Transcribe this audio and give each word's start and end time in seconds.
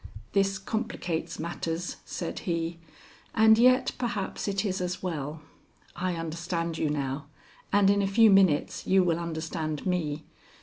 "This 0.31 0.57
complicates 0.57 1.37
matters," 1.37 1.97
said 2.05 2.39
he, 2.39 2.79
"and 3.35 3.55
yet 3.59 3.91
perhaps 3.99 4.47
it 4.47 4.65
is 4.65 4.81
as 4.81 5.03
well. 5.03 5.41
I 5.95 6.15
understand 6.15 6.79
you 6.79 6.89
now, 6.89 7.27
and 7.71 7.87
in 7.87 8.01
a 8.01 8.07
few 8.07 8.31
minutes 8.31 8.87
you 8.87 9.03
will 9.03 9.19
understand 9.19 9.85
me. 9.85 10.23